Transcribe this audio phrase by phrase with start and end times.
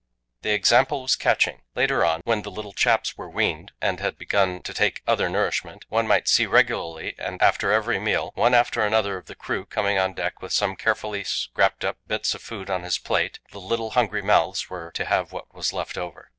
[0.41, 1.61] The example was catching.
[1.75, 5.85] Later on, when the little chaps were weaned, and had begun to take other nourishment,
[5.89, 10.15] one might see regularly, after every meal, one after another of the crew coming on
[10.15, 14.23] deck with some carefully scraped up bits of food on his plate; the little hungry
[14.23, 16.29] mouths were to have what was left over.